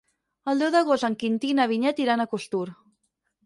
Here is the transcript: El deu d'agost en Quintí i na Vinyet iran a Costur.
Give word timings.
El 0.53 0.63
deu 0.63 0.71
d'agost 0.75 1.07
en 1.11 1.19
Quintí 1.25 1.53
i 1.53 1.59
na 1.61 1.69
Vinyet 1.75 2.03
iran 2.07 2.27
a 2.27 2.29
Costur. 2.35 2.67